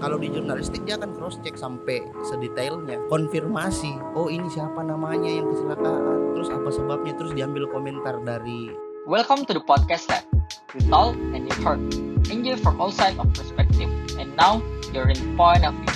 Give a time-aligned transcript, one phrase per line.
[0.00, 3.92] Kalau di jurnalistik dia akan cross check sampai sedetailnya, konfirmasi.
[4.16, 8.72] Oh ini siapa namanya yang kecelakaan, terus apa sebabnya, terus diambil komentar dari.
[9.04, 10.24] Welcome to the podcast lab.
[10.72, 11.84] You told and you heard.
[12.32, 13.92] Enjoy from all sides of perspective.
[14.16, 14.64] And now
[14.96, 15.92] you're in point of view.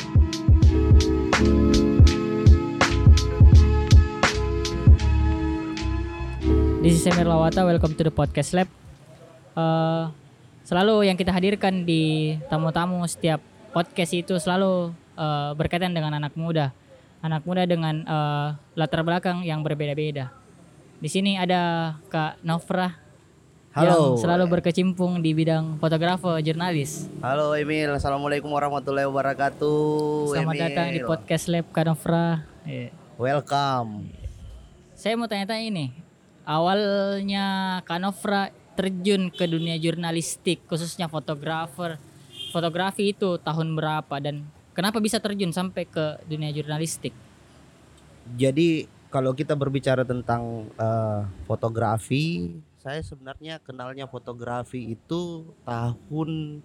[6.85, 8.69] This is Emir Lawata, welcome to the podcast lab.
[9.57, 10.13] Uh,
[10.69, 13.41] selalu yang kita hadirkan di tamu-tamu setiap
[13.77, 16.73] podcast itu selalu uh, berkaitan dengan anak muda,
[17.21, 20.33] anak muda dengan uh, latar belakang yang berbeda-beda.
[20.97, 22.97] Di sini ada Kak Novra
[23.77, 24.17] yang Halo.
[24.17, 27.13] selalu berkecimpung di bidang fotografer, jurnalis.
[27.21, 30.33] Halo Emil, assalamualaikum warahmatullahi wabarakatuh.
[30.33, 30.65] Selamat Emil.
[30.65, 32.49] datang di podcast lab Kak Novra.
[32.65, 32.97] Iya.
[33.21, 34.09] Welcome.
[34.97, 35.87] Saya mau tanya-tanya ini.
[36.49, 42.01] Awalnya Kanovra terjun ke dunia jurnalistik khususnya fotografer.
[42.57, 47.13] Fotografi itu tahun berapa dan kenapa bisa terjun sampai ke dunia jurnalistik?
[48.33, 56.65] Jadi kalau kita berbicara tentang eh, fotografi, saya sebenarnya kenalnya fotografi itu tahun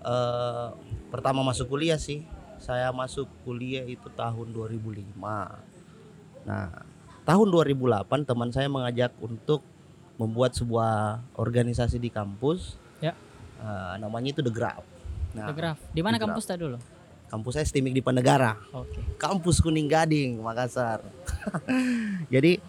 [0.00, 0.68] eh,
[1.12, 2.24] pertama masuk kuliah sih.
[2.56, 5.20] Saya masuk kuliah itu tahun 2005.
[6.48, 6.80] Nah,
[7.28, 9.60] tahun 2008 teman saya mengajak untuk
[10.16, 12.80] membuat sebuah organisasi di kampus.
[13.04, 13.12] Ya.
[13.60, 14.93] Eh, namanya itu The Graph.
[15.34, 15.50] Nah.
[15.90, 16.78] Di mana kampus tadi dulu?
[17.34, 18.54] kampus saya STIMIK di Pandegara.
[18.70, 19.02] Oke.
[19.18, 21.02] kampus Kuning Gading Makassar.
[22.34, 22.62] Jadi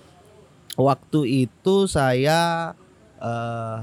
[0.74, 2.74] waktu itu saya
[3.22, 3.78] eh,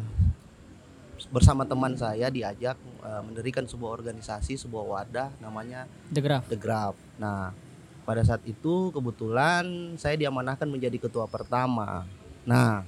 [1.31, 6.51] bersama teman saya diajak eh, mendirikan sebuah organisasi, sebuah wadah namanya The Graph.
[6.51, 6.99] The Graph.
[7.15, 7.55] Nah,
[8.03, 12.11] pada saat itu kebetulan saya diamanahkan menjadi ketua pertama.
[12.43, 12.83] Nah,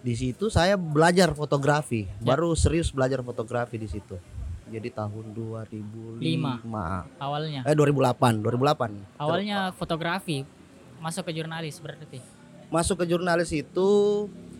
[0.00, 4.16] di situ saya belajar fotografi, baru serius belajar fotografi di situ.
[4.70, 6.22] Jadi tahun 2005.
[7.18, 7.60] Awalnya.
[7.66, 9.18] Eh 2008, 2008.
[9.18, 10.46] Awalnya fotografi
[11.02, 12.22] masuk ke jurnalis berarti.
[12.70, 13.88] Masuk ke jurnalis itu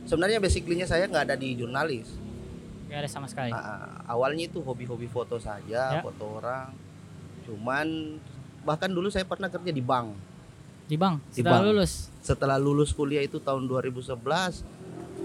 [0.03, 2.11] sebenarnya basically-nya saya nggak ada di jurnalis.
[2.91, 3.55] Gak ada sama sekali.
[3.55, 6.03] Ah, awalnya itu hobi-hobi foto saja, Ya.
[6.03, 6.75] foto orang.
[7.47, 8.19] Cuman
[8.67, 10.11] bahkan dulu saya pernah kerja di bank.
[10.91, 11.23] Di bank.
[11.31, 11.69] Di Setelah bank.
[11.71, 11.93] lulus.
[12.19, 14.67] Setelah lulus kuliah itu tahun 2011,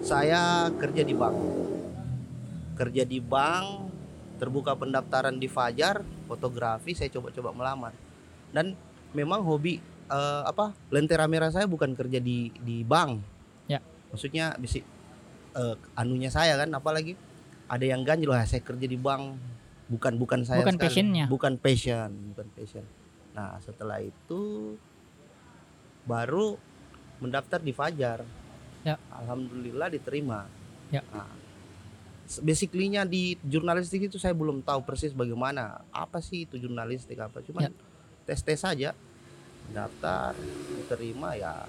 [0.05, 1.33] saya kerja di bank.
[2.77, 3.84] Kerja di bank,
[4.35, 7.93] terbuka pendaftaran di Fajar, fotografi, saya coba-coba melamar.
[8.49, 8.75] Dan
[9.11, 10.71] memang hobi eh, apa?
[10.89, 13.19] Lentera merah saya bukan kerja di di bank.
[13.65, 13.79] Ya.
[14.09, 14.79] Maksudnya bisi
[15.51, 17.15] eh, anunya saya kan apalagi
[17.65, 19.39] ada yang ganjil lah saya kerja di bank
[19.85, 20.85] bukan bukan saya Bukan sekali.
[20.89, 21.25] passionnya.
[21.25, 22.85] bukan passion bukan passion
[23.33, 24.73] nah setelah itu
[26.03, 26.57] baru
[27.17, 28.21] mendaftar di Fajar
[28.81, 29.01] Ya.
[29.11, 30.45] alhamdulillah diterima
[30.89, 31.01] Ya.
[31.09, 31.25] nah,
[32.41, 37.65] basically-nya di jurnalistik itu saya belum tahu persis bagaimana apa sih itu jurnalistik apa cuma
[37.65, 37.71] Ya.
[38.25, 38.97] tes tes saja
[39.69, 40.33] daftar
[40.73, 41.65] diterima ya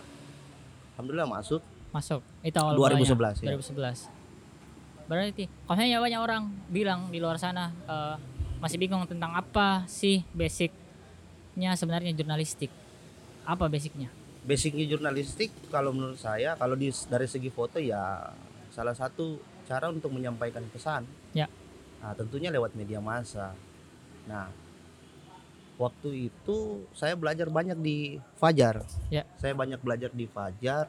[0.96, 2.20] alhamdulillah masuk Masuk.
[2.44, 3.56] Itu awal 2011 ya.
[3.56, 3.56] mulanya.
[3.56, 5.08] 2011.
[5.08, 8.16] Berarti kalau misalnya banyak orang bilang di luar sana eh,
[8.60, 12.68] masih bingung tentang apa sih basicnya sebenarnya jurnalistik.
[13.48, 14.12] Apa basicnya?
[14.42, 18.30] basicnya jurnalistik kalau menurut saya kalau di, dari segi foto ya
[18.70, 21.04] salah satu cara untuk menyampaikan pesan.
[21.34, 21.50] Ya.
[22.00, 23.52] Nah, tentunya lewat media massa.
[24.30, 24.48] Nah,
[25.76, 28.86] waktu itu saya belajar banyak di Fajar.
[29.10, 29.26] Ya.
[29.36, 30.86] Saya banyak belajar di Fajar,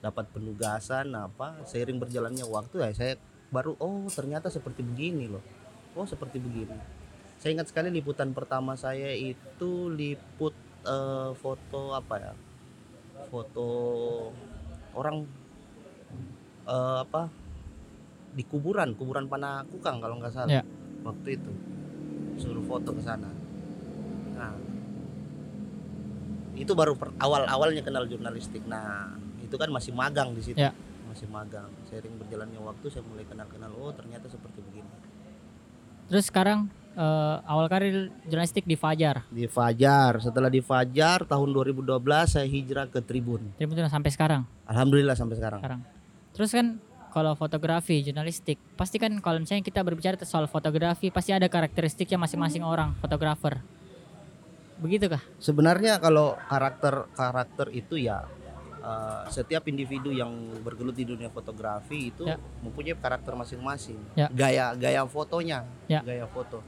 [0.00, 3.12] dapat penugasan apa, seiring berjalannya waktu ya saya
[3.50, 5.42] baru oh ternyata seperti begini loh.
[5.96, 6.76] Oh, seperti begini.
[7.40, 10.52] Saya ingat sekali liputan pertama saya itu liput
[10.84, 12.32] eh, foto apa ya?
[13.32, 13.66] Foto
[14.92, 15.24] orang
[16.68, 17.45] eh, apa?
[18.36, 20.60] Di kuburan, kuburan Panakukang kalau nggak salah.
[20.60, 20.62] Ya.
[21.00, 21.52] Waktu itu
[22.36, 23.32] suruh foto ke sana.
[24.36, 24.52] Nah,
[26.52, 28.60] itu baru per- awal-awalnya kenal jurnalistik.
[28.68, 30.60] Nah, itu kan masih magang di situ.
[30.60, 30.76] Ya.
[31.08, 31.72] Masih magang.
[31.88, 34.90] Sering berjalannya waktu saya mulai kenal-kenal oh ternyata seperti begini.
[36.12, 39.24] Terus sekarang eh, awal karir jurnalistik di Fajar.
[39.32, 41.88] Di Fajar, setelah di Fajar tahun 2012
[42.28, 43.56] saya hijrah ke Tribun.
[43.56, 44.44] Betul sampai sekarang.
[44.68, 45.60] Alhamdulillah sampai sekarang.
[45.64, 45.80] Sekarang.
[46.36, 46.66] Terus kan
[47.16, 52.60] kalau fotografi jurnalistik pasti kan kalau misalnya kita berbicara soal fotografi pasti ada karakteristiknya masing-masing
[52.60, 53.64] orang fotografer.
[54.76, 55.24] Begitu kah?
[55.40, 58.28] Sebenarnya kalau karakter karakter itu ya
[58.78, 60.28] eh, setiap individu yang
[60.60, 62.36] bergelut di dunia fotografi itu Ya.
[62.60, 63.96] mempunyai karakter masing-masing.
[64.12, 64.28] Ya.
[64.28, 66.04] Gaya gaya fotonya, Ya.
[66.04, 66.60] gaya foto.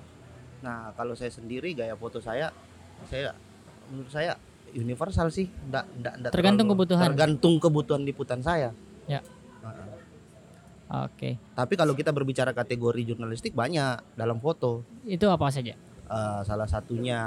[0.59, 2.49] Nah, kalau saya sendiri gaya foto saya
[3.05, 3.37] saya
[3.87, 4.35] menurut saya
[4.73, 7.07] universal sih, ndak ndak ndak Tergantung terlalu- kebutuhan.
[7.07, 8.73] Tergantung kebutuhan liputan saya.
[9.05, 9.21] Ya.
[10.89, 11.37] Oke.
[11.53, 14.81] Tapi kalau kita berbicara kategori jurnalistik banyak dalam foto.
[15.05, 15.77] Itu apa saja?
[16.09, 17.21] Eh, salah satunya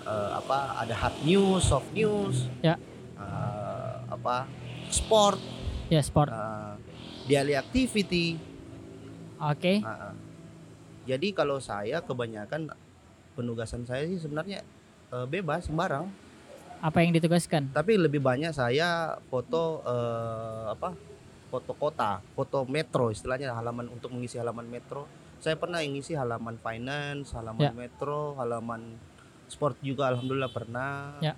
[0.00, 2.78] eh, apa ada hard news, soft news, Ya.
[3.18, 4.46] eh, apa
[4.86, 5.42] sport,
[5.86, 6.30] Ya sport.
[6.30, 6.74] eh,
[7.26, 8.38] daily activity.
[9.36, 9.82] Oke.
[9.82, 10.14] Ah, ah.
[11.02, 12.70] Jadi kalau saya kebanyakan
[13.34, 14.62] penugasan saya sih sebenarnya
[15.10, 16.06] eh, bebas sembarang,
[16.78, 17.74] Apa yang ditugaskan?
[17.74, 20.94] tapi lebih banyak saya foto eh, apa?
[21.50, 25.10] Foto kota, foto metro istilahnya halaman untuk mengisi halaman metro.
[25.36, 27.72] Saya pernah ngisi halaman finance, halaman Ya.
[27.74, 28.94] metro, halaman
[29.46, 31.18] sport juga alhamdulillah pernah.
[31.18, 31.34] Ya.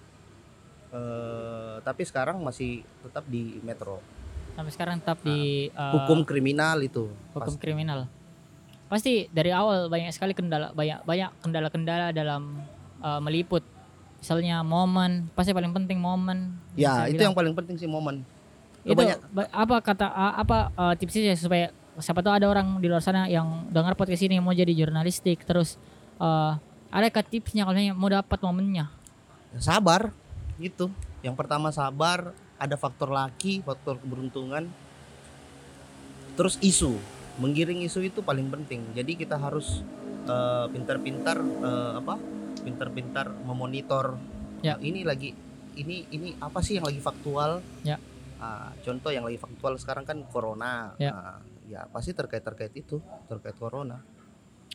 [0.92, 4.04] Eh, tapi sekarang masih tetap di metro.
[4.52, 5.96] Sampai sekarang tetap di eh, Ah.
[5.96, 7.08] Hukum kriminal itu.
[7.32, 8.04] hukum Pas- kriminal.
[8.86, 12.60] Pasti dari awal banyak sekali kendala banyak banyak kendala-kendala dalam
[13.00, 13.64] eh, meliput.
[14.20, 16.54] Misalnya momen, pasti paling penting momen.
[16.76, 17.32] Ya, itu bilang.
[17.32, 18.22] yang paling penting sih momen.
[18.82, 21.70] Itu Kebanyak- ba- apa kata apa eh, tipsnya supaya
[22.00, 25.44] siapa tahu ada orang di luar sana yang dengar podcast ini yang mau jadi jurnalistik
[25.44, 25.76] terus
[26.18, 26.52] eh
[26.92, 28.92] adakah tipsnya kalau mau dapat momennya?
[29.56, 30.12] Sabar
[30.60, 30.92] gitu.
[31.24, 34.68] Yang pertama sabar ada faktor laki faktor keberuntungan.
[36.36, 36.96] Terus isu
[37.40, 38.82] menggiring isu itu paling penting.
[38.92, 39.80] Jadi kita harus
[40.26, 42.16] eh, pintar-pintar eh, apa
[42.62, 44.18] pintar-pintar memonitor.
[44.62, 44.78] Ya.
[44.78, 45.34] ini lagi
[45.74, 47.58] ini ini apa sih yang lagi faktual?
[47.82, 47.98] Ya.
[48.42, 51.14] Ah, contoh yang lagi faktual sekarang kan corona Ya.
[51.14, 51.38] Ah,
[51.70, 52.98] ya pasti terkait terkait itu
[53.30, 54.02] terkait corona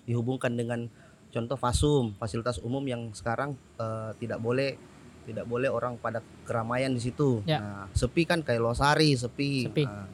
[0.08, 0.88] dihubungkan dengan
[1.28, 4.80] contoh fasum fasilitas umum yang sekarang eh, tidak boleh
[5.28, 7.44] tidak boleh orang pada keramaian di situ.
[7.44, 7.60] Ya.
[7.60, 9.68] Nah, sepi kan kayak Losari sepi.
[9.68, 9.84] Sepi.
[9.84, 10.08] Nah,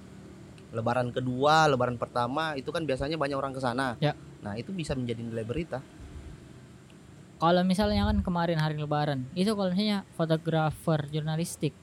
[0.74, 3.94] lebaran kedua, lebaran pertama itu kan biasanya banyak orang ke sana.
[4.02, 4.18] Ya.
[4.42, 5.86] Nah, itu bisa menjadi nilai berita.
[7.38, 11.76] kalau misalnya kan kemarin hari lebaran itu kalau misalnya fotografer jurnalistik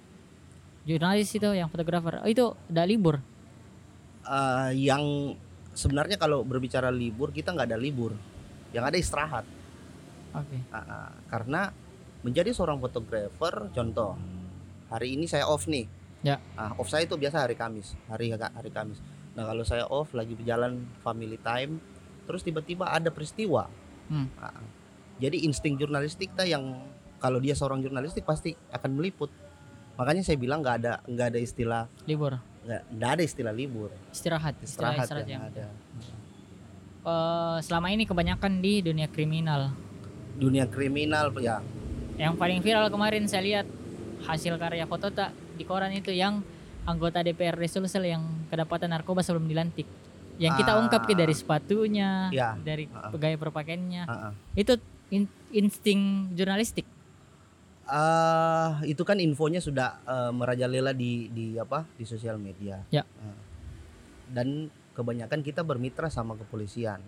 [0.88, 3.20] jurnalis itu yang fotografer oh, itu udah libur
[4.30, 5.34] Eh, yang
[5.72, 8.12] sebenarnya kalau berbicara libur kita nggak ada libur,
[8.70, 9.42] yang ada istirahat.
[10.30, 11.10] oke Ah, ah.
[11.26, 11.74] karena
[12.22, 14.14] menjadi seorang fotografer, contoh
[14.92, 15.88] hari ini saya off nih.
[16.20, 16.36] Ya.
[16.54, 19.00] Ah, off saya itu biasa hari Kamis, hari hari Kamis.
[19.34, 21.80] Nah kalau saya off lagi berjalan family time,
[22.28, 23.66] terus tiba-tiba ada peristiwa.
[24.10, 24.26] Hmm.
[24.42, 24.62] Ah.
[25.20, 26.82] jadi insting jurnalistik kita yang
[27.20, 29.32] kalau dia seorang jurnalistik pasti akan meliput.
[30.00, 34.56] Makanya saya bilang nggak ada nggak ada istilah libur nggak nggak ada istilah libur, istirahat
[34.64, 35.64] istirahat, istirahat yang yang ada.
[37.00, 39.72] Eh, selama ini kebanyakan di dunia kriminal
[40.36, 41.60] Dunia kriminal ya
[42.20, 43.66] yang paling viral kemarin saya lihat
[44.24, 46.44] hasil karya foto tak di koran itu yang
[46.84, 48.20] anggota DPRD Sulsel yang
[48.52, 49.88] kedapatan narkoba sebelum dilantik
[50.36, 50.80] yang kita Ah.
[50.80, 52.56] ungkap Ki, dari sepatunya Ya.
[52.56, 53.08] dari Ah.
[53.12, 54.32] gaya berpakaiannya Ah, ah.
[54.52, 54.76] itu
[55.08, 56.84] in- insting jurnalistik
[57.90, 62.78] eh itu kan infonya sudah eh, merajalela di di apa di sosial media.
[62.94, 63.02] Ya.
[63.02, 63.38] Eh,
[64.30, 67.02] dan kebanyakan kita bermitra sama kepolisian,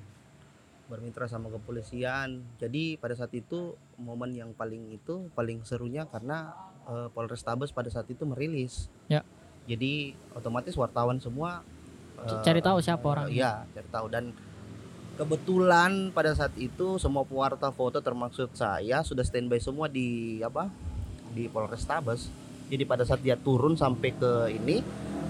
[0.90, 2.42] bermitra sama kepolisian.
[2.58, 6.50] Jadi pada saat itu momen yang paling itu paling serunya karena
[6.90, 8.90] eh, Polrestabes pada saat itu merilis.
[9.06, 9.22] Ya.
[9.70, 11.62] Jadi otomatis wartawan semua
[12.22, 13.34] cari tahu siapa orangnya.
[13.34, 14.24] Iya, cari tahu dan
[15.16, 20.68] kebetulan pada saat itu semua pewarta foto termasuk saya sudah standby semua di apa
[21.32, 22.28] di Polrestabes.
[22.72, 24.80] Jadi pada saat dia turun sampai ke ini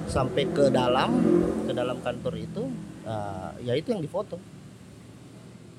[0.07, 1.11] sampai ke dalam
[1.67, 2.63] ke dalam kantor itu
[3.03, 4.39] eh, ya itu yang difoto.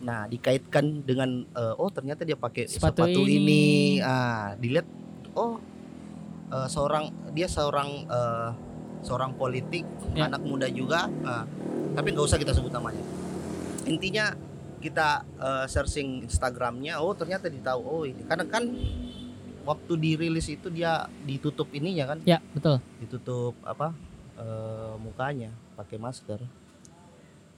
[0.04, 3.40] Nah, dikaitkan dengan eh, oh ternyata dia pakai Sepatu sepatu, ini.
[3.40, 3.64] ini.
[4.04, 4.83] Ah, dilihat
[5.36, 5.60] oh
[6.52, 8.50] eh, seorang dia seorang eh,
[9.04, 9.83] seorang politik
[10.14, 10.30] Ya.
[10.30, 11.42] anak muda juga ah,
[11.98, 13.02] tapi nggak usah kita sebut namanya
[13.85, 14.33] intinya
[14.83, 18.28] kita eh, searching Instagramnya oh ternyata ditahu oh ini.
[18.28, 18.68] Karena kan
[19.63, 22.19] waktu dirilis itu dia ditutup ininya kan?
[22.28, 22.83] Ya betul.
[22.99, 23.95] Ditutup apa
[24.35, 26.44] eh, mukanya pakai masker.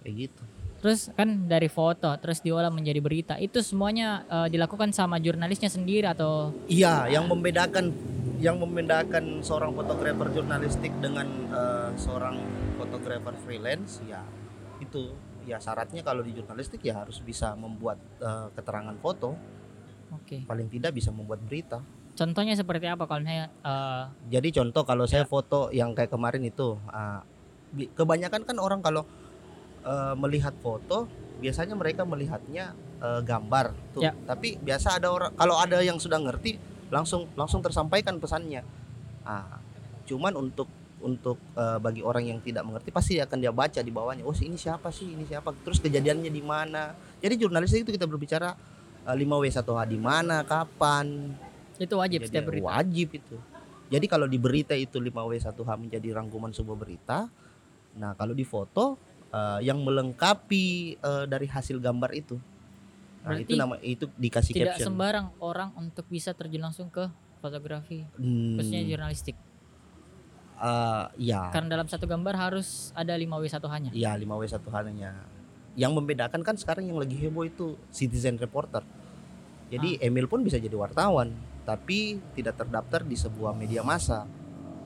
[0.05, 0.43] Kayak gitu.
[0.85, 3.33] Terus kan dari foto terus diolah menjadi berita.
[3.41, 6.53] Itu semuanya eh, dilakukan sama jurnalisnya sendiri atau?
[6.69, 7.89] Iya yang membedakan
[8.37, 12.37] yang membedakan seorang fotografer jurnalistik dengan eh, seorang
[12.77, 14.21] fotografer freelance ya
[14.83, 15.09] itu
[15.45, 19.37] ya syaratnya kalau di jurnalistik ya harus bisa membuat eh, keterangan foto
[20.11, 21.79] oke paling tidak bisa membuat berita
[22.17, 26.79] contohnya seperti apa kalau misalnya eh, Jadi contoh kalau saya foto yang kayak kemarin itu,
[27.75, 29.03] bi- kebanyakan kan orang kalau
[29.85, 31.05] eh, melihat foto
[31.43, 32.71] biasanya mereka melihatnya
[33.03, 34.07] eh, gambar tuh.
[34.07, 34.15] Ya.
[34.25, 36.55] Tapi biasa ada orang kalau ada yang sudah ngerti
[36.89, 38.63] langsung langsung tersampaikan pesannya.
[39.27, 39.59] Ah,
[40.07, 40.69] cuman untuk
[41.05, 44.25] untuk eh, bagi orang yang tidak mengerti pasti akan dia baca di bawahnya.
[44.25, 45.13] Oh ini siapa sih?
[45.13, 45.53] Ini siapa?
[45.61, 46.97] Terus kejadiannya di mana?
[47.21, 48.57] Jadi jurnalistik itu kita berbicara
[49.05, 51.29] eh, 5W1H di mana, kapan,
[51.77, 53.35] itu wajib jadi setiap berita Wajib itu.
[53.85, 57.29] Jadi kalau di berita itu 5W1H menjadi rangkuman sebuah berita.
[57.95, 58.97] Nah, kalau di foto
[59.29, 60.65] eh, yang melengkapi
[60.97, 62.35] eh, dari hasil gambar itu.
[63.21, 64.87] Nah, Berarti itu nama itu dikasih tidak caption.
[64.93, 67.09] sembarang orang untuk bisa terjun langsung ke
[67.41, 69.37] fotografi, Hmm, khususnya jurnalistik.
[70.57, 71.51] Eh, ya.
[71.51, 73.89] Karena dalam satu gambar harus ada 5W1 hanya.
[73.91, 75.15] Iya 5W satu hanya.
[75.75, 78.81] Yang membedakan kan sekarang yang lagi heboh itu citizen reporter.
[79.67, 80.07] Jadi Ah.
[80.07, 81.33] Emil pun bisa jadi wartawan,
[81.65, 84.23] tapi tidak terdaftar di sebuah media massa.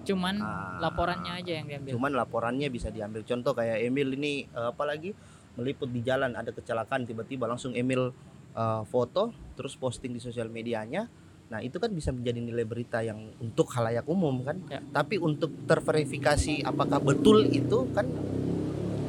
[0.01, 1.91] Cuman Ah, laporannya aja yang diambil.
[1.93, 5.11] Cuman laporannya bisa diambil contoh kayak Emil ini eh, apa lagi
[5.59, 8.09] meliput di jalan ada kecelakaan tiba-tiba langsung Emil
[8.55, 11.05] eh, foto terus posting di sosial medianya.
[11.49, 14.61] Nah itu kan bisa menjadi nilai berita yang untuk halayak umum kan.
[14.69, 14.85] Ya.
[14.93, 18.05] Tapi untuk terverifikasi apakah betul itu kan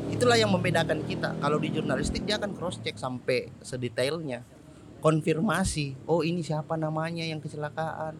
[0.09, 1.37] itulah yang membedakan kita.
[1.37, 4.41] Kalau di jurnalistik dia akan cross check sampai sedetailnya,
[5.05, 6.09] konfirmasi.
[6.09, 8.17] Oh ini siapa namanya yang kecelakaan?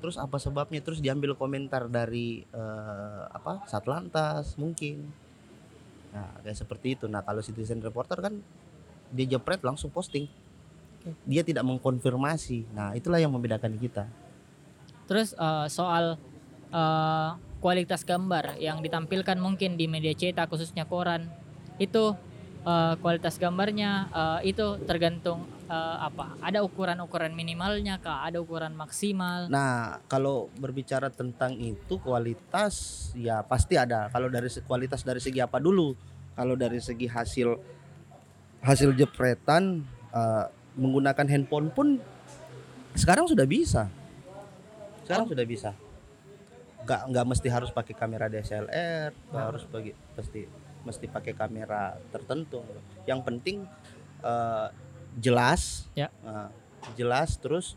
[0.00, 0.80] Terus apa sebabnya?
[0.80, 5.12] Terus diambil komentar dari eh, apa Satlantas mungkin.
[6.16, 7.04] Nah kayak seperti itu.
[7.04, 8.40] Nah kalau citizen reporter kan
[9.12, 10.24] dia jepret langsung posting.
[11.28, 12.70] Dia tidak mengkonfirmasi.
[12.74, 14.06] Nah itulah yang membedakan kita.
[15.06, 16.18] Terus eh, soal
[16.70, 17.30] eh,
[17.62, 21.30] kualitas gambar yang ditampilkan mungkin di media cetak khususnya koran
[21.78, 22.14] itu
[22.66, 26.34] eh, kualitas gambarnya eh, itu tergantung eh, apa?
[26.42, 28.26] Ada ukuran-ukuran minimalnya kah?
[28.26, 29.46] Ada ukuran maksimal?
[29.46, 34.10] Nah, kalau berbicara tentang itu kualitas ya pasti ada.
[34.10, 35.94] Kalau dari kualitas dari segi apa dulu?
[36.36, 37.56] Kalau dari segi hasil
[38.66, 40.44] hasil jepretan eh,
[40.76, 41.98] menggunakan handphone pun
[42.96, 43.88] sekarang sudah bisa.
[45.04, 45.72] Sekarang sudah bisa.
[46.86, 50.46] Nggak nggak mesti harus pakai kamera DSLR, nggak harus bagi pasti
[50.86, 52.62] mesti pakai kamera tertentu.
[53.08, 53.56] Yang penting
[54.22, 54.68] eh,
[55.18, 56.12] jelas, Ya.
[56.22, 56.52] Nah,
[56.94, 57.74] jelas terus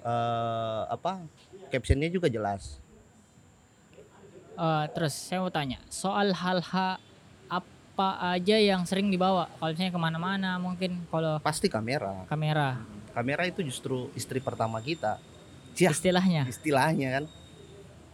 [0.00, 1.20] eh apa
[1.68, 2.80] captionnya juga jelas
[4.60, 7.00] Eh, terus saya mau tanya soal hal-hal
[8.00, 9.44] apa aja yang sering dibawa?
[9.60, 12.24] Kalau misalnya ke mana-mana mungkin kalau pasti kamera.
[12.24, 12.80] Kamera.
[13.12, 15.20] Kamera itu justru istri pertama kita.
[15.76, 15.92] Ya.
[15.92, 16.48] istilahnya.
[16.48, 17.24] Istilahnya kan.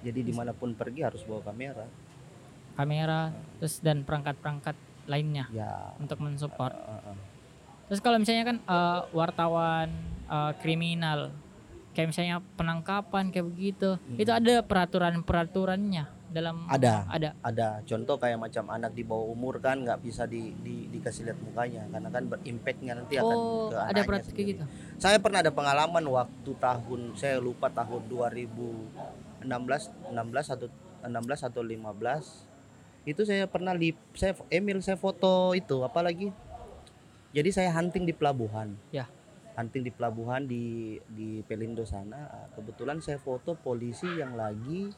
[0.03, 1.87] Jadi di mana pun pergi harus bawa kamera.
[2.75, 3.31] Kamera
[3.63, 4.75] terus dan perangkat-perangkat
[5.07, 5.95] lainnya ya.
[6.03, 6.75] untuk mensupport.
[6.75, 7.19] Eh, eh.
[7.87, 9.89] terus kalau misalnya kan eh, wartawan
[10.27, 11.31] eh, kriminal
[11.95, 14.19] kayak misalnya penangkapan kayak begitu Hmm.
[14.19, 17.07] itu ada peraturan-peraturannya dalam Ada.
[17.09, 17.31] ada.
[17.41, 17.69] Ada.
[17.87, 21.87] Contoh kayak macam anak di bawah umur kan nggak bisa di, di- dikasih lihat mukanya.
[21.89, 24.51] Karena kan berimpactnya nanti akan oh ke ada anaknya sendiri.
[24.55, 24.65] gitu.
[24.99, 30.67] Saya pernah ada pengalaman waktu tahun saya lupa tahun 2016 16 atau
[31.07, 36.35] 16 atau 15 itu saya pernah li saya Emil saya foto itu apalagi.
[37.31, 38.75] Jadi saya hunting di pelabuhan.
[38.91, 39.07] Ya.
[39.57, 42.29] hunting di pelabuhan di di Pelindo sana.
[42.53, 44.93] Kebetulan saya foto polisi yang lagi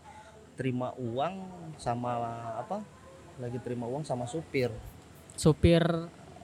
[0.59, 1.47] terima uang
[1.79, 2.19] sama
[2.59, 2.83] apa?
[3.39, 4.75] Lagi terima uang sama supir.
[5.39, 5.87] Supir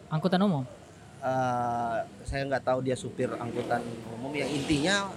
[0.06, 0.62] angkutan umum?
[1.18, 3.82] Eh, saya nggak tahu dia supir angkutan
[4.14, 4.30] umum.
[4.30, 5.10] Yang intinya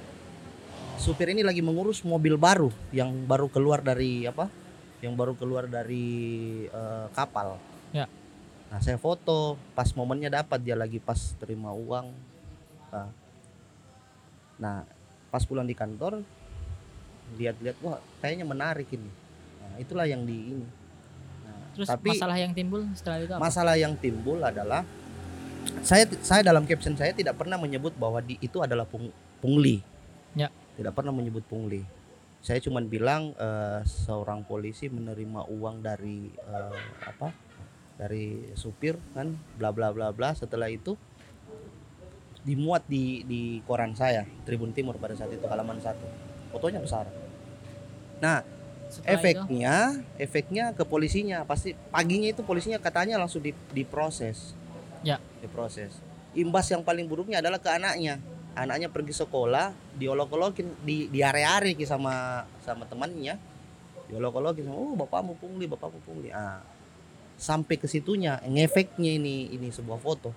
[0.97, 4.49] supir ini lagi mengurus mobil baru yang baru keluar dari apa?
[5.05, 7.61] Yang baru keluar dari eh, kapal.
[7.93, 8.09] Ya.
[8.67, 12.11] nah saya foto pas momennya dapat dia lagi pas terima uang.
[12.91, 13.09] Nah,
[14.57, 14.77] nah
[15.29, 16.25] pas pulang di kantor
[17.35, 19.11] lihat-lihat wah kayaknya menarik ini
[19.59, 20.67] nah, itulah yang di ini
[21.47, 24.83] Nah, terus tapi masalah yang timbul setelah itu apa masalah yang timbul adalah
[25.83, 29.83] saya saya dalam caption saya tidak pernah menyebut bahwa di, itu adalah pung- pungli.
[30.37, 30.49] Ya.
[30.77, 31.83] Tidak pernah menyebut pungli.
[32.39, 37.33] Saya cuma bilang eh, seorang polisi menerima uang dari eh, apa?
[37.97, 40.93] Dari supir kan bla bla bla bla setelah itu
[42.45, 46.07] dimuat di di koran saya Tribun Timur pada saat itu halaman satu
[46.51, 47.05] fotonya besar.
[48.23, 48.41] Nah
[48.87, 49.75] Setelah itu, efeknya
[50.15, 51.43] efeknya ke polisinya.
[51.43, 54.55] Pasti paginya itu polisinya katanya langsung di, diproses.
[55.05, 55.21] Ya.
[55.43, 55.93] diproses.
[56.33, 58.17] Imbas yang paling buruknya adalah ke anaknya.
[58.57, 61.53] Anaknya pergi sekolah diolok-olokin di di area
[61.85, 63.37] sama sama temannya.
[64.07, 66.31] Diolok-olokin sama oh bapakmu pungli bapakmu pungli.
[66.31, 66.63] Ah
[67.37, 70.33] sampai ke situnya ngefeknya ini ini sebuah foto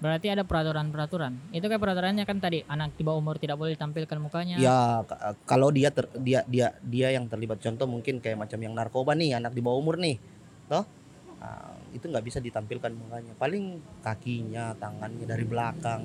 [0.00, 1.52] berarti ada peraturan-peraturan.
[1.52, 4.56] Itu kayak peraturannya kan tadi anak di bawah umur tidak boleh ditampilkan mukanya.
[4.56, 8.72] Ya ka- kalau dia ter, dia dia dia yang terlibat contoh mungkin kayak macam yang
[8.72, 10.16] narkoba nih anak di bawah umur nih,
[10.72, 10.88] toh?
[11.40, 16.04] Ah, itu nggak bisa ditampilkan mukanya, paling kakinya, tangannya dari belakang.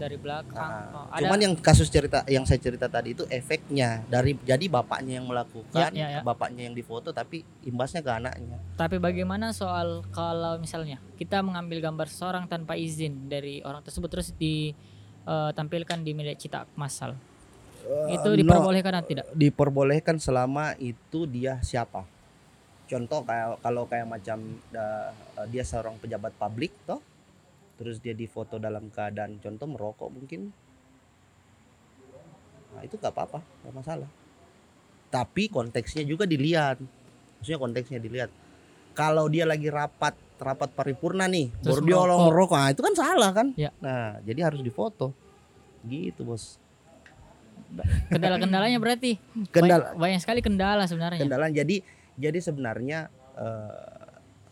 [0.00, 4.00] Dari belakang Ah, Oh, ada Cuman yang kasus cerita yang saya cerita tadi itu efeknya
[4.08, 6.20] dari jadi bapaknya yang melakukan, Ya, ya, ya.
[6.24, 8.56] bapaknya yang difoto tapi imbasnya ke anaknya.
[8.74, 14.32] Tapi bagaimana soal kalau misalnya kita mengambil gambar seseorang tanpa izin dari orang tersebut terus
[14.32, 17.12] ditampilkan di media cetak massal.
[18.08, 19.24] Itu Eh, no, diperbolehkan atau tidak?
[19.32, 22.08] diperbolehkan selama itu dia siapa
[22.86, 25.14] contoh kayak kalau kayak macam da-
[25.46, 26.98] dia seorang pejabat publik toh
[27.80, 30.52] terus dia difoto dalam keadaan contoh merokok mungkin.
[32.76, 34.10] Nah itu nggak apa-apa nggak masalah.
[35.08, 36.76] Tapi konteksnya juga dilihat.
[37.40, 38.28] Maksudnya konteksnya dilihat.
[38.92, 42.56] Kalau dia lagi rapat rapat paripurna nih Terus baru dia merokok.
[42.60, 43.56] nah itu kan salah kan?
[43.56, 43.72] Ya.
[43.80, 45.16] nah jadi harus difoto.
[45.88, 46.60] Gitu bos.
[48.12, 49.16] Kendala-kendalanya berarti.
[49.48, 49.96] Kendala.
[49.96, 51.24] Banyak, banyak sekali kendala sebenarnya.
[51.24, 51.48] kendala.
[51.48, 51.80] Jadi
[52.20, 53.08] jadi sebenarnya
[53.40, 53.89] eh,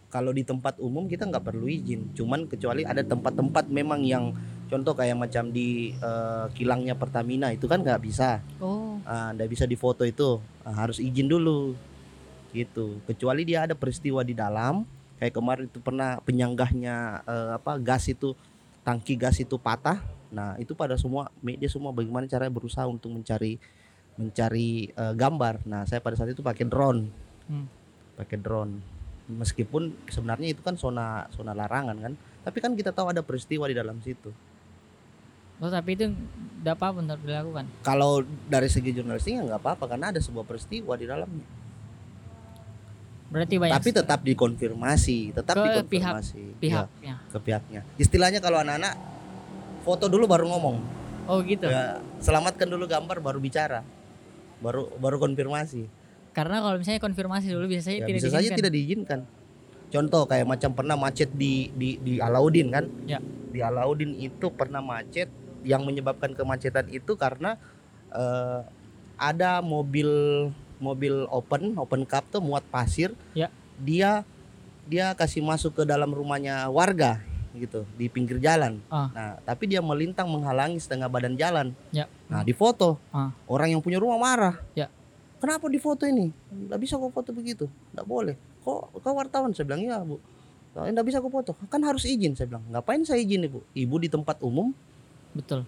[0.08, 2.16] kalau di tempat umum kita nggak perlu izin.
[2.16, 4.32] Cuman kecuali ada tempat-tempat memang yang
[4.68, 8.40] contoh kayak macam di eh, kilangnya Pertamina itu kan nggak bisa.
[8.60, 10.40] Oh, Ah, nggak bisa difoto itu.
[10.64, 11.76] Ah, harus izin dulu.
[12.56, 13.04] Gitu.
[13.04, 14.84] Kecuali dia ada peristiwa di dalam
[15.20, 16.96] kayak kemarin itu pernah penyanggahnya
[17.28, 18.32] eh, apa gas itu
[18.80, 20.00] tangki gas itu patah.
[20.32, 23.60] Nah itu pada semua media semua bagaimana caranya berusaha untuk mencari
[24.16, 25.68] mencari eh, gambar.
[25.68, 27.28] Nah saya pada saat itu pakai drone.
[27.48, 27.64] Hmm.
[28.18, 28.97] pakai drone
[29.28, 33.76] meskipun sebenarnya itu kan zona zona larangan kan tapi kan kita tahu ada peristiwa di
[33.76, 34.32] dalam situ.
[35.58, 36.06] Oh tapi itu
[36.62, 37.66] tidak apa untuk dilakukan.
[37.82, 41.46] kalau dari segi jurnalistiknya nggak apa-apa karena ada sebuah peristiwa di dalamnya.
[43.28, 46.42] Berarti banyak tapi tetap dikonfirmasi tetap Ke dikonfirmasi.
[46.56, 47.14] Pihak Ya, pihaknya.
[47.28, 47.80] ke pihaknya.
[48.00, 48.96] Istilahnya kalau anak-anak
[49.84, 50.76] foto dulu baru ngomong.
[51.28, 51.68] Oh gitu.
[51.68, 53.84] ya, selamatkan dulu gambar baru bicara.
[54.64, 55.84] Baru baru konfirmasi
[56.32, 58.58] Karena kalau misalnya konfirmasi dulu bisa saja ya, tidak bisa saja diizinkan.
[58.58, 59.20] tidak diizinkan
[59.88, 63.24] contoh kayak macam pernah macet di di di Alauddin kan Ya.
[63.48, 65.32] di Alauddin itu pernah macet
[65.64, 67.56] yang menyebabkan kemacetan itu karena
[68.10, 68.60] eh,
[69.16, 70.08] ada mobil
[70.76, 73.48] mobil open open cup tuh muat pasir Ya.
[73.76, 74.28] dia
[74.84, 79.08] dia kasih masuk ke dalam rumahnya warga gitu di pinggir jalan Ah.
[79.10, 82.06] nah tapi dia melintang menghalangi setengah badan jalan Ya.
[82.28, 83.32] nah difoto Ah.
[83.44, 84.92] orang yang punya rumah marah Ya.
[85.38, 86.30] Kenapa difoto ini?
[86.50, 87.66] Nggak bisa kok foto begitu.
[87.94, 88.34] Nggak boleh.
[88.62, 89.54] Kok kau wartawan?
[89.54, 90.18] Saya bilang iya bu.
[90.74, 91.52] Nggak bisa kok foto.
[91.72, 92.64] Kan harus izin saya bilang.
[92.70, 93.62] Ngapain saya izin ibu?
[93.74, 94.70] Ibu di tempat umum.
[95.34, 95.64] Betul.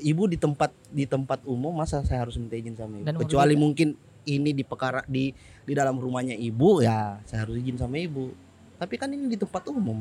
[0.00, 3.04] ibu di tempat di tempat umum masa saya harus minta izin sama ibu?
[3.04, 3.92] Dan kecuali mungkin
[4.24, 5.32] ini di pekara di
[5.64, 8.32] di dalam rumahnya ibu ya saya harus izin sama ibu.
[8.80, 10.00] Tapi kan ini di tempat umum.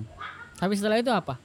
[0.55, 1.35] Tapi setelah itu apa?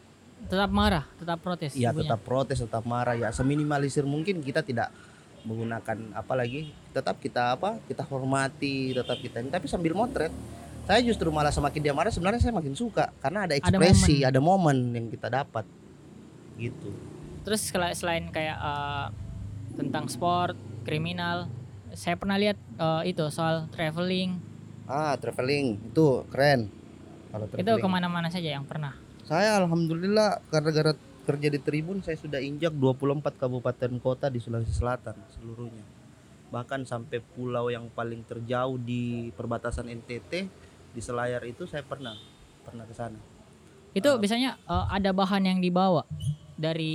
[0.47, 1.75] Tetap marah, tetap protes.
[1.75, 2.07] ya ibunya.
[2.07, 3.19] tetap protes tetap marah.
[3.19, 4.95] Ya seminimalisir mungkin kita tidak
[5.45, 9.53] menggunakan apa lagi tetap kita apa kita hormati tetap kita ini.
[9.53, 10.33] Tapi sambil motret
[10.85, 13.09] saya justru malah semakin dia marah sebenarnya saya makin suka.
[13.21, 15.65] Karena ada ekspresi ada momen, yang kita dapat.
[16.61, 16.93] Gitu.
[17.45, 19.07] Terus sel- selain kayak eh,
[19.81, 21.49] tentang sport, kriminal,
[21.97, 24.37] saya pernah lihat eh, itu soal traveling.
[24.85, 25.81] ah traveling.
[25.89, 26.69] Itu keren.
[27.33, 28.95] Kalau Itu ke mana-mana saja yang pernah.
[29.25, 30.93] saya alhamdulillah gara-gara
[31.25, 35.85] kerja di Tribun saya sudah injak 24 kabupaten kota di Sulawesi Selatan seluruhnya
[36.49, 40.33] bahkan sampai pulau yang paling terjauh di perbatasan NTT
[40.95, 42.15] di Selayar itu saya pernah
[42.63, 43.19] pernah ke sana
[43.91, 44.19] Itu Ah.
[44.19, 46.05] biasanya eh, ada bahan yang dibawa
[46.55, 46.95] dari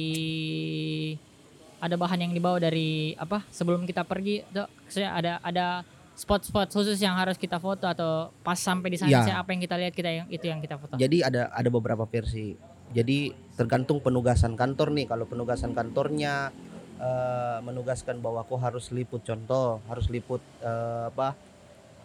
[1.79, 4.43] ada bahan yang dibawa dari apa sebelum kita pergi
[4.87, 5.65] saya ada ada
[6.11, 9.23] spot-spot khusus yang harus kita foto atau pas sampai di sana Ya.
[9.23, 10.99] saya apa yang kita lihat kita yang itu yang kita foto.
[10.99, 12.59] jadi ada ada beberapa versi
[12.89, 15.05] jadi tergantung penugasan kantor nih.
[15.11, 16.49] Kalau penugasan kantornya
[16.97, 21.35] eh, menugaskan bahwa kok harus liput contoh harus liput eh, apa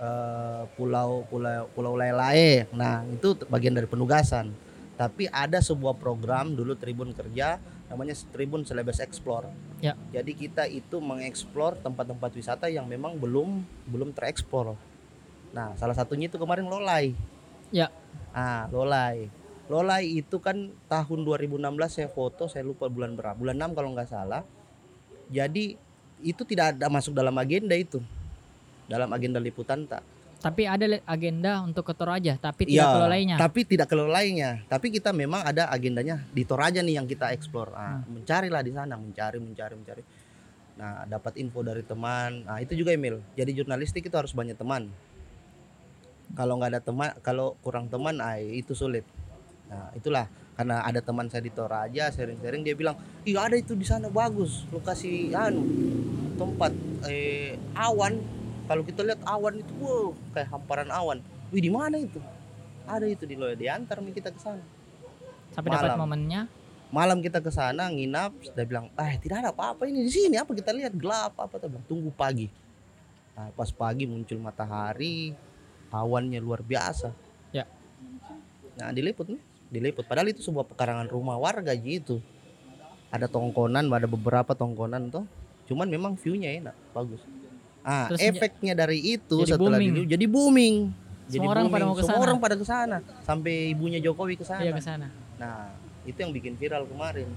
[0.03, 4.51] eh, pulau pulau pulau Lelae nah itu bagian dari penugasan.
[4.95, 7.59] Tapi ada sebuah program dulu Tribun kerja
[7.91, 9.51] namanya Tribun Celebes Explore.
[9.85, 9.93] Ya.
[10.09, 14.81] jadi kita itu mengeksplor tempat-tempat wisata yang memang belum belum tereksplor.
[15.53, 17.13] Nah salah satunya itu kemarin Lolai.
[17.75, 17.91] Ya.
[18.35, 21.57] ah Lolai Lolai itu kan tahun 2016
[21.89, 24.45] saya foto saya lupa bulan berapa bulan 6 kalau nggak salah.
[25.33, 25.81] Jadi
[26.21, 28.05] itu tidak ada masuk dalam agenda itu.
[28.85, 30.05] Dalam agenda liputan tak
[30.45, 33.37] Tapi ada agenda untuk ke Toraja tapi tidak ke lainnya.
[33.41, 37.73] tapi tidak ke lainnya tapi kita memang ada agendanya di Toraja nih yang kita eksplor
[37.73, 40.03] ah, mencarilah di sana mencari mencari mencari.
[40.77, 42.45] Nah dapat info dari teman.
[42.45, 44.93] Nah itu juga email jadi jurnalistik itu harus banyak teman.
[46.37, 49.09] Kalau nggak ada teman kalau kurang teman ah, itu sulit
[49.69, 50.27] nah itulah.
[50.55, 52.95] Karena ada teman saya di Toraja sharing-sharing dia bilang
[53.27, 54.63] iya ada itu di sana bagus.
[54.71, 55.67] Lokasi anu
[56.39, 56.71] tempat
[57.11, 58.23] eh, awan.
[58.65, 61.19] Kalau kita lihat awan itu wow kayak hamparan awan.
[61.51, 62.23] Wih di mana itu?
[62.87, 64.63] Ada itu di Loya diantar nih kita ke sana.
[65.51, 66.47] Sampai dapat momennya.
[66.95, 70.39] malam kita ke sana nginap dia bilang ah tidak ada apa-apa ini di sini.
[70.39, 70.95] Apa kita lihat?
[70.95, 71.59] Gelap apa?
[71.59, 72.47] Tuh bilang tunggu pagi.
[73.35, 75.35] Nah, pas pagi muncul matahari
[75.91, 77.11] awannya luar biasa.
[77.51, 77.67] Ya.
[78.75, 80.07] nah diliput nih diliput.
[80.07, 82.23] Padahal itu sebuah pekarangan rumah warga gitu.
[83.11, 85.27] Ada tongkonan ada beberapa tongkonan tuh
[85.65, 87.21] cuman memang view-nya enak bagus.
[87.85, 90.09] Ah Terus efeknya dari itu jadi setelah booming.
[90.09, 90.77] jadi booming.
[91.25, 91.89] Jadi Semua orang pada booming.
[91.89, 92.99] mau ke semua orang pada ke sana.
[93.25, 94.61] Sampai ibunya Jokowi ke sana.
[94.61, 95.09] Iya ke sana.
[95.41, 95.73] Nah,
[96.05, 97.29] itu yang bikin viral kemarin.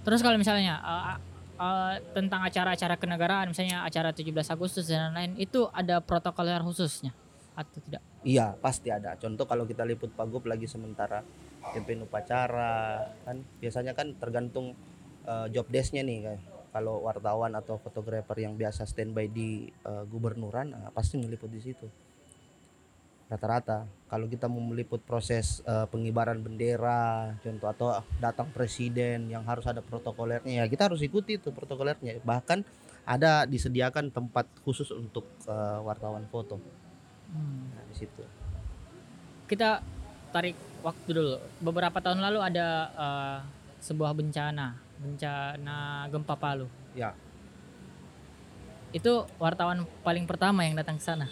[0.00, 1.18] Terus kalau misalnya uh,
[1.60, 7.12] uh, tentang acara-acara kenegaraan, misalnya acara 17 Agustus dan lain-lain, itu ada protokoler khususnya
[7.52, 8.02] atau tidak?
[8.24, 9.16] Iya pasti ada.
[9.16, 11.24] Contoh kalau kita liput pagub lagi sementara
[11.72, 14.76] pimpin upacara kan biasanya kan tergantung
[15.24, 16.38] eh, job desknya nih kan.
[16.70, 21.88] Kalau wartawan atau fotografer yang biasa standby di eh, gubernuran nah, pasti meliput di situ.
[23.30, 23.86] Rata-rata.
[24.10, 27.88] Kalau kita mau meliput proses eh, pengibaran bendera contoh atau
[28.20, 32.20] datang presiden yang harus ada protokolernya ya kita harus ikuti itu protokolernya.
[32.20, 36.79] Bahkan ada disediakan tempat khusus untuk eh, wartawan foto
[37.30, 37.70] Hmm.
[37.70, 38.22] nah, di situ
[39.46, 39.82] Kita
[40.30, 41.34] tarik waktu dulu.
[41.60, 43.38] Beberapa tahun lalu ada uh,
[43.82, 46.68] sebuah bencana, bencana gempa Palu.
[46.94, 47.16] Ya.
[48.90, 51.26] Itu wartawan paling pertama yang datang ke sana.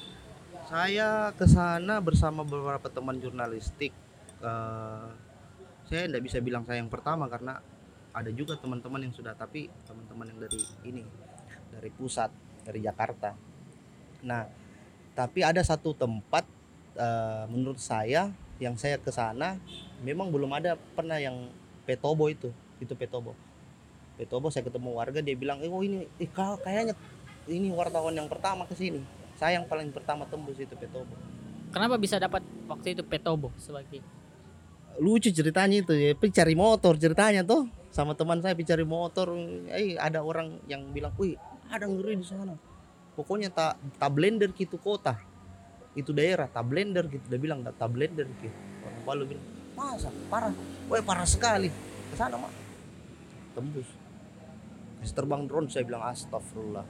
[0.69, 3.91] Saya ke sana bersama beberapa teman jurnalistik.
[4.39, 5.09] Eh,
[5.89, 7.59] saya tidak bisa bilang saya yang pertama karena
[8.13, 11.03] ada juga teman-teman yang sudah, tapi teman-teman yang dari ini,
[11.73, 12.31] dari pusat,
[12.63, 13.33] dari Jakarta.
[14.29, 14.45] Nah,
[15.19, 16.47] tapi ada satu tempat
[16.95, 18.31] eh, menurut saya
[18.63, 19.59] yang saya ke sana
[20.07, 21.51] memang belum ada pernah yang
[21.83, 23.35] petobo itu, itu petobo.
[24.15, 26.95] Petobo saya ketemu warga dia bilang, "Eh, oh ini eh, kayaknya
[27.51, 29.03] ini wartawan yang pertama ke sini."
[29.39, 31.15] Saya yang paling pertama tembus itu Petobo.
[31.71, 34.03] Kenapa bisa dapat waktu itu Petobo sebagai
[34.99, 39.31] Lucu ceritanya itu ya, cari motor ceritanya tuh sama teman saya cari motor.
[39.71, 41.39] Eh ada orang yang bilang, "Wih,
[41.71, 42.59] ada ngeri di sana."
[43.19, 45.19] Pokoknya tak tak blender gitu kota.
[45.99, 47.27] Itu daerah tak blender gitu.
[47.27, 48.55] Dia bilang tak blender gitu.
[48.87, 49.43] Orang Palu bilang,
[49.75, 50.15] "Masa?
[50.31, 50.55] Parah.
[50.87, 51.67] Woi, parah sekali."
[52.09, 52.55] Ke sana, Mak.
[53.59, 53.91] Tembus.
[55.03, 56.87] Pas terbang drone saya bilang astagfirullah.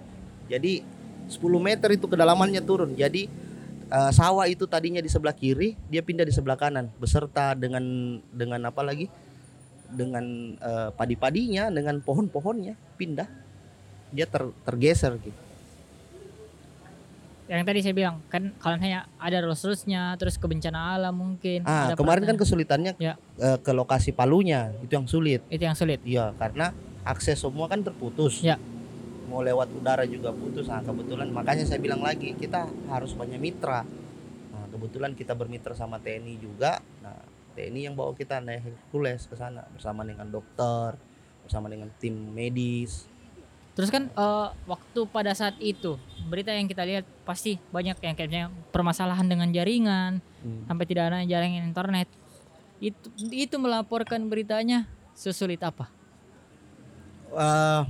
[0.52, 0.84] Jadi
[1.32, 2.92] 10 meter itu kedalamannya turun.
[2.92, 3.24] Jadi
[3.88, 7.84] eh, sawah itu tadinya di sebelah kiri, dia pindah di sebelah kanan beserta dengan
[8.28, 9.08] dengan apa lagi?
[9.88, 13.28] Dengan eh, padi-padinya, dengan pohon-pohonnya pindah.
[14.12, 15.47] Dia ter- tergeser gitu.
[17.50, 21.88] Yang tadi saya bilang kan kalau hanya ada terus-terusnya terus ke bencana alam mungkin Ah,
[21.88, 23.16] ada kemarin kan kesulitannya Ya.
[23.36, 25.40] eh, ke lokasi Palunya, itu yang sulit.
[25.48, 28.40] itu yang sulit Iya, karena akses semua kan terputus.
[28.40, 28.60] Ya.
[29.26, 30.68] Mau lewat udara juga putus.
[30.68, 33.84] Nah, kebetulan makanya saya bilang lagi, kita harus banyak mitra.
[34.48, 36.80] Nah, kebetulan kita bermitra sama TNI juga.
[37.00, 37.16] Nah,
[37.52, 40.96] TNI yang bawa kita naik Hercules ke sana bersama dengan dokter,
[41.42, 43.04] bersama dengan tim medis.
[43.78, 45.94] Terus kan eh, waktu pada saat itu
[46.26, 50.18] berita yang kita lihat pasti banyak yang kayaknya permasalahan dengan jaringan
[50.66, 52.10] sampai tidak ada jaringan internet
[52.82, 55.98] itu itu melaporkan beritanya sesulit apa
[57.28, 57.82] Eh,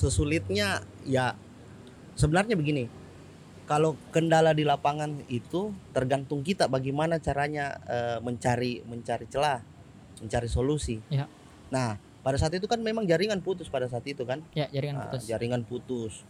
[0.00, 1.36] sesulitnya ya
[2.16, 2.88] sebenarnya begini.
[3.68, 9.60] Kalau kendala di lapangan itu tergantung kita bagaimana caranya eh, mencari mencari celah,
[10.24, 10.98] mencari solusi.
[11.12, 11.28] Ya.
[11.68, 14.40] Nah, pada saat itu kan memang jaringan putus pada saat itu kan.
[14.54, 16.22] ya jaringan Nah, putus jaringan putus.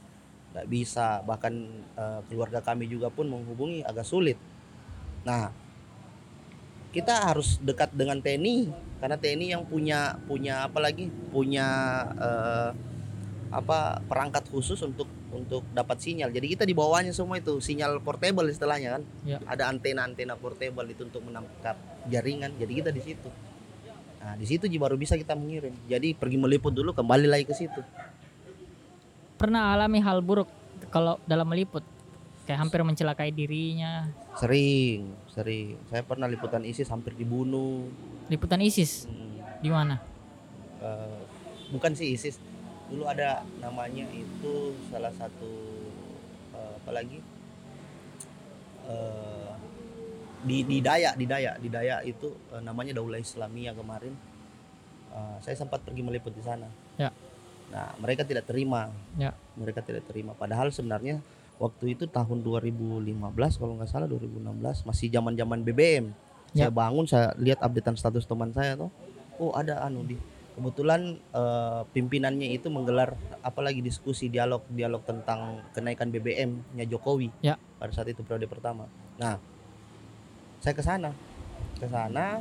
[0.52, 1.52] Nggak bisa, bahkan
[1.96, 4.40] eh, keluarga kami juga pun menghubungi agak sulit.
[5.28, 5.52] Nah,
[6.92, 8.68] kita harus dekat dengan TNI
[9.00, 11.12] karena TNI yang punya punya apa lagi?
[11.28, 11.68] Punya
[12.16, 12.70] eh,
[13.52, 16.32] apa perangkat khusus untuk untuk dapat sinyal.
[16.32, 19.02] Jadi kita di bawahnya semua itu sinyal portable istilahnya kan.
[19.24, 19.40] Ya.
[19.44, 21.76] Ada antena-antena portable itu untuk menangkap
[22.08, 22.56] jaringan.
[22.56, 23.28] Jadi kita di situ.
[24.22, 25.74] Nah, di situ baru bisa kita mengirim.
[25.90, 27.82] Jadi pergi meliput dulu kembali lagi ke situ.
[29.34, 30.46] pernah alami hal buruk
[30.94, 31.82] kalau dalam meliput
[32.46, 34.06] kayak hampir mencelakai dirinya
[34.38, 35.74] Sering, sering.
[35.90, 37.90] Saya pernah liputan ISIS hampir dibunuh.
[38.30, 39.98] liputan ISIS Hmm, di mana
[40.78, 41.20] eh,
[41.74, 42.38] bukan sih ISIS.
[42.86, 45.50] Dulu ada namanya itu salah satu
[46.54, 47.18] eh, apa lagi?
[50.42, 54.14] Di di Dayak, di Dayak, di Dayak itu eh, namanya Daulah Islamiyah kemarin.
[55.12, 56.66] Eh, saya sempat pergi meliput di sana.
[56.98, 57.14] Ya.
[57.72, 58.92] Nah, mereka tidak terima.
[59.16, 59.32] Ya.
[59.56, 60.36] Mereka tidak terima.
[60.36, 61.24] Padahal sebenarnya
[61.56, 63.22] waktu itu tahun 2015
[63.56, 66.12] kalau nggak salah 2016 masih zaman-zaman BBM.
[66.52, 66.68] Ya.
[66.68, 68.92] Saya bangun saya lihat updatean status teman saya tuh.
[69.40, 70.20] Oh, ada anu di
[70.52, 77.32] kebetulan eh, pimpinannya itu menggelar apalagi diskusi dialog dialog tentang kenaikan BBM-nya Jokowi.
[77.40, 77.56] Ya.
[77.80, 78.84] Pada saat itu periode pertama.
[79.16, 79.40] Nah,
[80.62, 81.10] saya ke sana.
[81.82, 82.38] Ke sana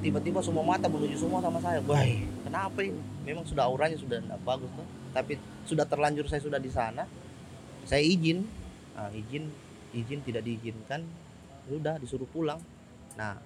[0.00, 1.82] tiba-tiba semua mata menuju semua sama saya.
[1.84, 2.00] Wah,
[2.46, 2.96] kenapa ini?
[3.26, 4.86] Memang sudah auranya sudah tidak bagus tuh.
[5.12, 5.36] Tapi
[5.68, 7.04] sudah terlanjur saya sudah di sana.
[7.84, 8.46] Saya izin.
[8.96, 9.50] Nah, izin
[9.92, 11.04] izin tidak diizinkan.
[11.68, 12.62] Sudah disuruh pulang.
[13.18, 13.36] Nah,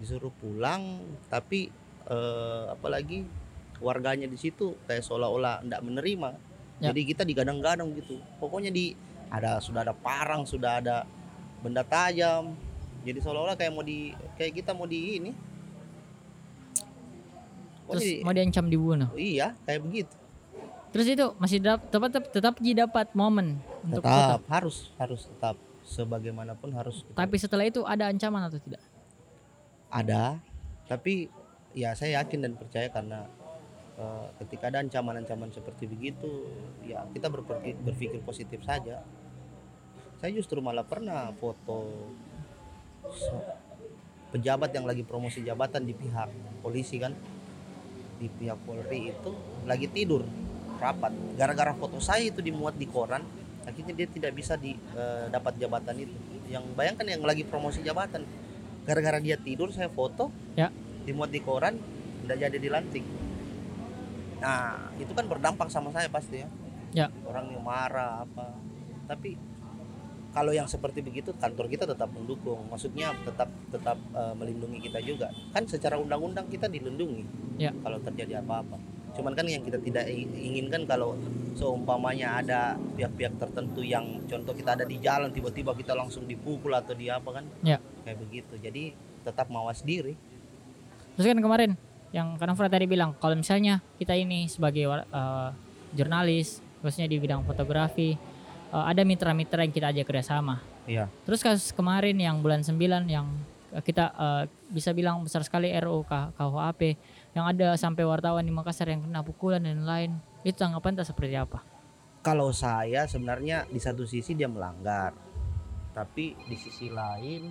[0.00, 1.68] disuruh pulang tapi
[2.08, 3.26] eh, apalagi
[3.80, 6.30] warganya di situ kayak seolah-olah tidak menerima.
[6.80, 6.94] Ya.
[6.94, 8.16] Jadi kita digadang-gadang gitu.
[8.40, 8.96] Pokoknya di
[9.28, 11.04] ada sudah ada parang, sudah ada
[11.60, 12.69] benda tajam.
[13.00, 13.98] Jadi seolah-olah kayak mau di
[14.34, 15.32] kayak kita mau di ini
[17.84, 19.10] Oh, Terus jadi- mau diancam dibunuh.
[19.14, 20.14] iya kayak begitu
[20.90, 24.14] Terus itu masih dap- tetap tetap tetap dapat momen untuk foto.
[24.30, 28.82] tetap harus harus tetap sebagaimanapun harus kita- Tapi setelah itu ada ancaman atau tidak?
[29.88, 30.38] ada
[30.86, 31.26] tapi
[31.72, 33.26] ya saya yakin dan percaya karena
[33.96, 36.46] eh, ketika ada ancaman-ancaman seperti begitu
[36.80, 39.02] ya kita berpikir, berpikir positif saja
[40.16, 42.06] saya justru malah pernah foto
[44.30, 46.30] pejabat yang lagi promosi jabatan di pihak
[46.62, 47.12] polisi kan
[48.20, 49.30] di pihak Polri itu
[49.64, 50.22] lagi tidur
[50.76, 51.12] rapat.
[51.40, 53.24] Gara-gara foto saya itu dimuat di koran
[53.64, 56.12] akhirnya dia tidak bisa di eh, dapat jabatan itu.
[56.52, 58.22] Yang bayangkan yang lagi promosi jabatan
[58.84, 60.68] gara-gara dia tidur saya foto Ya.
[61.08, 61.80] dimuat di koran
[62.24, 63.04] tidak jadi dilantik.
[64.40, 66.48] Nah itu kan berdampak sama saya pasti ya.
[66.90, 67.06] Ya.
[67.24, 68.52] orang yang marah apa.
[69.08, 69.38] Tapi
[70.30, 72.62] kalau yang seperti begitu kantor kita tetap mendukung.
[72.70, 75.28] Maksudnya tetap tetap eh, melindungi kita juga.
[75.50, 77.26] Kan secara undang-undang kita dilindungi
[77.60, 77.74] Ya.
[77.84, 78.80] kalau terjadi apa-apa.
[79.10, 80.06] Cuman kan yang kita tidak
[80.38, 81.18] inginkan kalau
[81.58, 82.60] seumpamanya ada
[82.94, 87.42] pihak-pihak tertentu yang contoh kita ada di jalan tiba-tiba kita langsung dipukul atau di apa
[87.42, 87.44] kan?
[87.60, 87.82] Ya.
[88.06, 88.54] kayak begitu.
[88.56, 90.16] Jadi tetap mawas diri.
[91.18, 91.70] Terus kan kemarin
[92.16, 95.48] yang karena Fred tadi bilang kalau misalnya kita ini sebagai eh,
[95.92, 98.14] jurnalis, khususnya di bidang fotografi,
[98.70, 100.58] eh, ada mitra-mitra yang kita ajak kerjasama.
[100.86, 101.06] Iya.
[101.22, 102.74] Terus kasus kemarin yang bulan 9
[103.06, 103.26] yang
[103.70, 106.80] eh, kita eh, bisa bilang besar sekali RUU K- KUHP
[107.30, 110.10] yang ada sampai wartawan di Makassar yang kena pukulan dan lain
[110.42, 111.62] itu tanggapan tak seperti apa?
[112.20, 115.16] kalau saya sebenarnya di satu sisi dia melanggar
[115.96, 117.48] tapi di sisi lain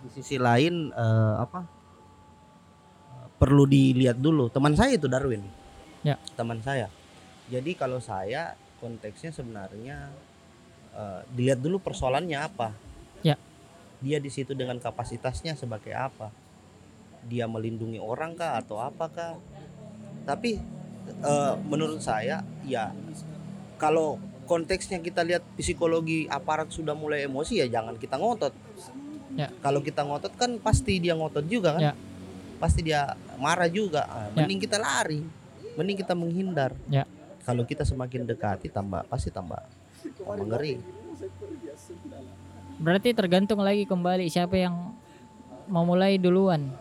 [0.00, 1.60] di sisi lain eh, apa
[3.36, 5.44] perlu dilihat dulu teman saya itu Darwin
[6.00, 6.16] Ya.
[6.32, 6.88] teman saya
[7.46, 10.08] jadi kalau saya konteksnya sebenarnya
[10.92, 12.72] eh, dilihat dulu persoalannya apa
[13.20, 13.36] Ya.
[14.00, 16.32] dia di situ dengan kapasitasnya sebagai apa
[17.22, 19.36] dia melindungi orang kah atau apakah
[20.24, 20.56] tapi
[21.20, 22.90] eh, menurut saya ya
[23.76, 28.56] kalau konteksnya kita lihat psikologi aparat sudah mulai emosi ya jangan kita ngotot
[29.30, 29.46] Ya.
[29.62, 31.94] kalau kita ngotot kan pasti dia ngotot juga kan Ya.
[32.58, 34.42] pasti dia marah juga Ah, Ya.
[34.42, 35.22] mending kita lari
[35.76, 37.06] mending kita menghindar Ya.
[37.44, 39.60] Kalau kita semakin dekati tambah pasti tambah
[40.24, 40.80] tambah ngeri
[42.80, 44.96] Berarti tergantung lagi kembali siapa yang
[45.68, 46.72] mau mulai duluan.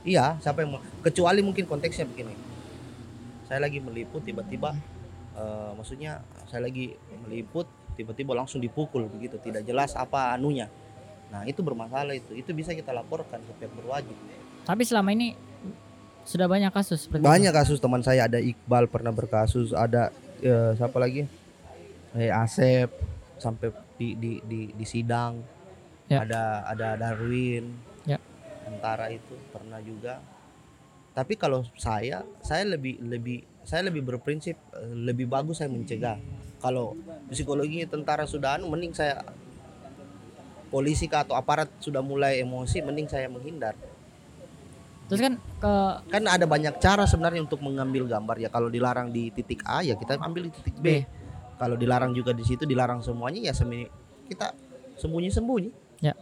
[0.00, 0.80] Iya, siapa yang mau?
[1.04, 2.32] Kecuali mungkin konteksnya begini.
[3.44, 4.72] Saya lagi meliput tiba-tiba
[5.36, 6.96] eh, maksudnya saya lagi
[7.28, 7.68] meliput
[8.00, 10.72] tiba-tiba langsung dipukul begitu, tidak jelas apa anunya.
[11.28, 12.32] Nah, itu bermasalah itu.
[12.32, 14.16] Itu bisa kita laporkan ke pihak berwajib.
[14.64, 15.36] Tapi selama ini
[16.22, 17.28] sudah banyak kasus seperti itu.
[17.28, 21.26] Banyak kasus teman saya ada Iqbal pernah berkasus, ada eh, siapa lagi?
[22.14, 22.92] Eh Asep
[23.42, 25.42] sampai di di di, di sidang.
[26.06, 26.22] Ya.
[26.22, 27.74] Ada ada Darwin.
[28.06, 28.22] Ya.
[28.68, 30.22] Antara itu pernah juga.
[31.12, 36.18] Tapi kalau saya saya lebih lebih saya lebih berprinsip eh, lebih bagus saya mencegah.
[36.62, 36.94] Kalau
[37.26, 39.26] psikologinya tentara sudah anu mending saya
[40.70, 43.74] polisi kah atau aparat sudah mulai emosi mending saya menghindar.
[45.12, 45.72] Terus kan ke
[46.08, 49.92] kan ada banyak cara sebenarnya untuk mengambil gambar ya kalau dilarang di titik A ya
[49.92, 50.88] kita ambil di titik B, B.
[51.60, 53.84] kalau dilarang juga di situ dilarang semuanya ya semi
[54.24, 54.56] kita
[54.96, 55.70] sembunyi sembunyi
[56.02, 56.18] Ya.